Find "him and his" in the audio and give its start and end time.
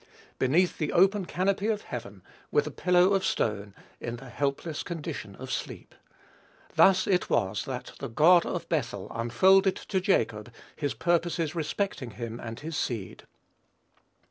12.09-12.75